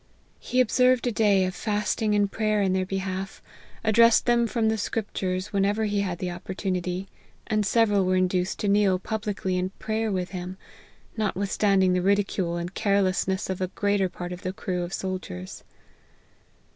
[0.39, 3.39] He observed a day of fasting and prayer in their behalf,
[3.83, 7.07] addressed them from the scriptures whenever he had opportunity,
[7.45, 10.57] and several were induced to kneel publicly in prayer with him,
[11.17, 15.63] notwithstanding the ridicule and carelessness of the greater part of the crew and soldiers.